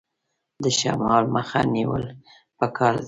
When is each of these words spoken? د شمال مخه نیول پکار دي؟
د 0.63 0.65
شمال 0.79 1.23
مخه 1.35 1.59
نیول 1.73 2.03
پکار 2.59 2.93
دي؟ 2.95 2.99